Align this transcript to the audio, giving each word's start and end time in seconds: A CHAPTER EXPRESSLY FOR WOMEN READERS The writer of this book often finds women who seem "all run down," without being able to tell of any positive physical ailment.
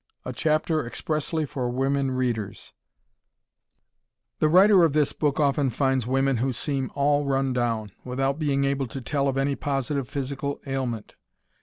A 0.25 0.33
CHAPTER 0.33 0.83
EXPRESSLY 0.87 1.45
FOR 1.45 1.69
WOMEN 1.69 2.09
READERS 2.09 2.73
The 4.39 4.49
writer 4.49 4.83
of 4.83 4.93
this 4.93 5.13
book 5.13 5.39
often 5.39 5.69
finds 5.69 6.07
women 6.07 6.37
who 6.37 6.51
seem 6.53 6.89
"all 6.95 7.23
run 7.27 7.53
down," 7.53 7.91
without 8.03 8.39
being 8.39 8.63
able 8.63 8.87
to 8.87 8.99
tell 8.99 9.27
of 9.27 9.37
any 9.37 9.55
positive 9.55 10.09
physical 10.09 10.59
ailment. 10.65 11.13